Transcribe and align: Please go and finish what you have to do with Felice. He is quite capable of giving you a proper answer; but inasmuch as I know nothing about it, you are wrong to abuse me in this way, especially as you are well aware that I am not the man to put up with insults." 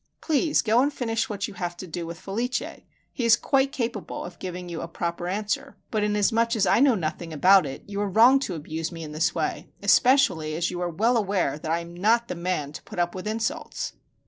Please 0.19 0.63
go 0.63 0.81
and 0.81 0.91
finish 0.91 1.29
what 1.29 1.47
you 1.47 1.53
have 1.53 1.77
to 1.77 1.85
do 1.85 2.07
with 2.07 2.19
Felice. 2.19 2.63
He 3.13 3.23
is 3.23 3.35
quite 3.37 3.71
capable 3.71 4.25
of 4.25 4.39
giving 4.39 4.67
you 4.67 4.81
a 4.81 4.87
proper 4.87 5.27
answer; 5.27 5.77
but 5.91 6.03
inasmuch 6.03 6.55
as 6.55 6.65
I 6.65 6.79
know 6.79 6.95
nothing 6.95 7.31
about 7.31 7.67
it, 7.67 7.83
you 7.85 8.01
are 8.01 8.09
wrong 8.09 8.39
to 8.39 8.55
abuse 8.55 8.91
me 8.91 9.03
in 9.03 9.11
this 9.11 9.35
way, 9.35 9.69
especially 9.83 10.55
as 10.55 10.71
you 10.71 10.81
are 10.81 10.89
well 10.89 11.17
aware 11.17 11.59
that 11.59 11.69
I 11.69 11.81
am 11.81 11.93
not 11.93 12.29
the 12.29 12.35
man 12.35 12.73
to 12.73 12.81
put 12.81 12.97
up 12.97 13.13
with 13.13 13.27
insults." 13.27 13.93